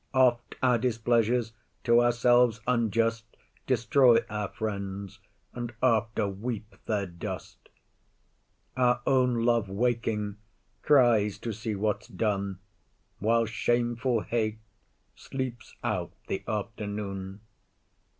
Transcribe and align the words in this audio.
Oft 0.15 0.55
our 0.63 0.79
displeasures, 0.79 1.53
to 1.83 2.01
ourselves 2.01 2.59
unjust, 2.65 3.23
Destroy 3.67 4.25
our 4.31 4.47
friends, 4.47 5.19
and 5.53 5.75
after 5.83 6.27
weep 6.27 6.73
their 6.87 7.05
dust: 7.05 7.69
Our 8.75 9.01
own 9.05 9.45
love 9.45 9.69
waking 9.69 10.37
cries 10.81 11.37
to 11.37 11.53
see 11.53 11.75
what's 11.75 12.07
done, 12.07 12.57
While 13.19 13.45
shameful 13.45 14.21
hate 14.21 14.57
sleeps 15.15 15.75
out 15.83 16.13
the 16.25 16.43
afternoon. 16.47 17.41